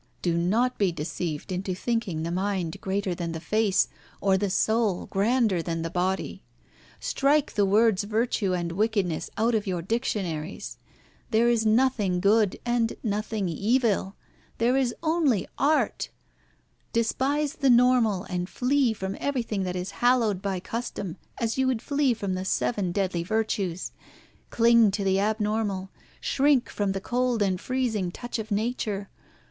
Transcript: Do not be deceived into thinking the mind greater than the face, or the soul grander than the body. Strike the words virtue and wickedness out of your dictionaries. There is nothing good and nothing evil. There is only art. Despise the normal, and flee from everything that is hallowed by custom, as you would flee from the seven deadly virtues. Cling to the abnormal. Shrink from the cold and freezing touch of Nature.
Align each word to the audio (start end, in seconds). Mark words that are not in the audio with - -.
Do 0.23 0.35
not 0.35 0.79
be 0.79 0.91
deceived 0.91 1.51
into 1.51 1.75
thinking 1.75 2.23
the 2.23 2.31
mind 2.31 2.81
greater 2.81 3.13
than 3.13 3.33
the 3.33 3.39
face, 3.39 3.87
or 4.19 4.35
the 4.35 4.49
soul 4.49 5.05
grander 5.05 5.61
than 5.61 5.83
the 5.83 5.91
body. 5.91 6.41
Strike 6.99 7.53
the 7.53 7.67
words 7.67 8.03
virtue 8.05 8.53
and 8.55 8.71
wickedness 8.71 9.29
out 9.37 9.53
of 9.53 9.67
your 9.67 9.83
dictionaries. 9.83 10.79
There 11.29 11.49
is 11.49 11.67
nothing 11.67 12.19
good 12.19 12.57
and 12.65 12.93
nothing 13.03 13.47
evil. 13.47 14.15
There 14.57 14.75
is 14.75 14.95
only 15.03 15.47
art. 15.59 16.09
Despise 16.93 17.53
the 17.53 17.69
normal, 17.69 18.23
and 18.23 18.49
flee 18.49 18.93
from 18.93 19.15
everything 19.19 19.61
that 19.65 19.75
is 19.75 19.91
hallowed 20.01 20.41
by 20.41 20.59
custom, 20.59 21.17
as 21.39 21.59
you 21.59 21.67
would 21.67 21.79
flee 21.83 22.15
from 22.15 22.33
the 22.33 22.43
seven 22.43 22.91
deadly 22.91 23.21
virtues. 23.21 23.91
Cling 24.49 24.89
to 24.93 25.03
the 25.03 25.19
abnormal. 25.19 25.91
Shrink 26.19 26.69
from 26.69 26.93
the 26.93 27.01
cold 27.01 27.43
and 27.43 27.61
freezing 27.61 28.09
touch 28.09 28.39
of 28.39 28.49
Nature. 28.49 29.07